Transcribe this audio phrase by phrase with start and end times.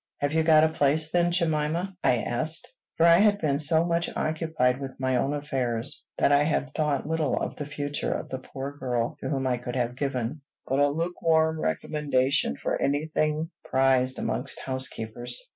[0.17, 4.09] "Have you got a place, then, Jemima?" I asked; for I had been so much
[4.15, 8.39] occupied with my own affairs that I had thought little of the future of the
[8.39, 13.51] poor girl to whom I could have given but a lukewarm recommendation for any thing
[13.63, 15.39] prized amongst housekeepers.